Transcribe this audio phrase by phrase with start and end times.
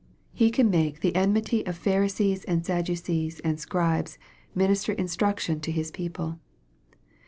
[0.33, 4.17] He can make .the enmity of Pharisees and Sadducees and Scribes
[4.55, 6.39] minister instruction to His people.